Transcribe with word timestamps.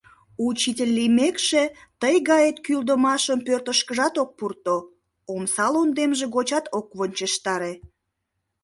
Учитель 0.47 0.91
лиймекше, 0.97 1.63
тый 2.01 2.15
гает 2.29 2.55
кӱлдымашым 2.65 3.39
пӧртышкыжат 3.47 4.13
ок 4.23 4.29
пурто, 4.37 4.77
омса 5.33 5.67
лондемже 5.73 6.25
гочат 6.35 6.65
ок 6.77 6.87
вончыштаре. 6.97 7.73